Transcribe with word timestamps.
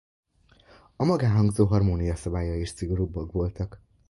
A 0.95 1.03
magánhangzó-harmónia 1.05 2.15
szabályai 2.15 2.59
is 2.59 2.69
szigorúbbak 2.69 3.31
voltak. 3.31 3.81